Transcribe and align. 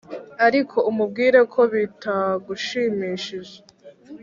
ariko 0.47 0.77
umubwire 0.89 1.39
ko 1.53 1.61
bitagushimishije, 1.73 3.57